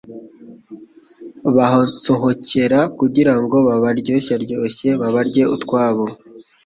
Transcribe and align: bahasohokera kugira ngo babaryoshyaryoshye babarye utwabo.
bahasohokera 1.55 2.79
kugira 2.99 3.33
ngo 3.41 3.57
babaryoshyaryoshye 3.67 4.89
babarye 5.01 5.43
utwabo. 5.55 6.05